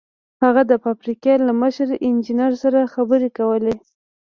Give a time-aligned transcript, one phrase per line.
[0.43, 3.73] هغه د فابريکې له مشر انجنير سره خبرې کولې.